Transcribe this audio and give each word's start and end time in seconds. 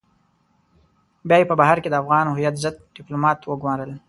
بيا 1.27 1.37
يې 1.39 1.49
په 1.49 1.55
بهر 1.59 1.77
کې 1.83 1.89
د 1.89 1.95
افغان 2.01 2.25
هويت 2.27 2.55
ضد 2.63 2.75
ډيپلومات 2.95 3.37
وگمارل. 3.43 3.91